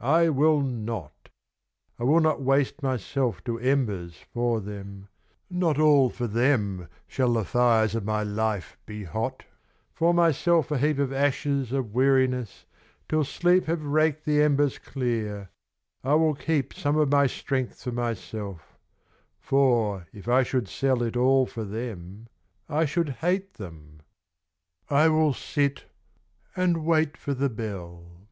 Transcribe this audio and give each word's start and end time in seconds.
I 0.00 0.28
will 0.28 0.60
not! 0.60 1.28
I 2.00 2.02
will 2.02 2.18
not 2.18 2.42
waste 2.42 2.82
myself 2.82 3.44
to 3.44 3.60
embers 3.60 4.24
for 4.34 4.58
them, 4.60 5.06
Not 5.48 5.78
all 5.78 6.10
for 6.10 6.26
them 6.26 6.88
shall 7.06 7.32
the 7.34 7.44
fires 7.44 7.94
of 7.94 8.04
my 8.04 8.24
life 8.24 8.76
be 8.86 9.04
hot, 9.04 9.44
For 9.92 10.12
myself 10.12 10.72
a 10.72 10.78
heap 10.78 10.98
of 10.98 11.12
ashes 11.12 11.70
of 11.70 11.94
weariness, 11.94 12.64
till 13.08 13.22
sleep 13.22 13.66
Shall 13.66 13.76
have 13.76 13.84
raked 13.84 14.24
the 14.24 14.42
embers 14.42 14.80
clear: 14.80 15.48
I 16.02 16.14
will 16.14 16.34
keep 16.34 16.74
Some 16.74 16.96
of 16.96 17.08
my 17.08 17.28
strength 17.28 17.84
for 17.84 17.92
myself, 17.92 18.76
for 19.38 20.08
if 20.12 20.26
I 20.26 20.42
should 20.42 20.66
sell 20.66 21.04
It 21.04 21.16
all 21.16 21.46
for 21.46 21.62
them, 21.62 22.26
I 22.68 22.84
should 22.84 23.10
hate 23.22 23.54
them 23.54 24.00
I 24.90 25.08
will 25.08 25.32
sit 25.32 25.84
and 26.56 26.84
wait 26.84 27.16
for 27.16 27.32
the 27.32 27.48
bell. 27.48 28.26